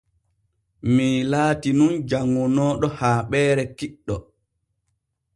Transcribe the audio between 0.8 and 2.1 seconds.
Mii laatin nun